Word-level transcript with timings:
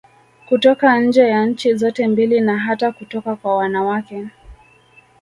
Kutoka 0.45 0.99
nje 0.99 1.27
ya 1.27 1.45
nchi 1.45 1.75
zote 1.75 2.07
mbili 2.07 2.39
na 2.41 2.57
hata 2.59 2.91
kutoka 2.91 3.35
kwa 3.35 3.57
wanawake 3.57 4.27